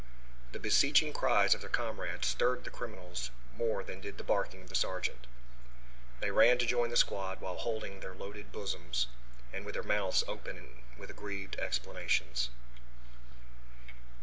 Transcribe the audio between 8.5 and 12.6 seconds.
bosoms and with their mouths open with aggrieved explanations.